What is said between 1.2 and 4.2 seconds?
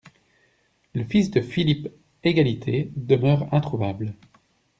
de Philippe-Égalité demeure introuvable.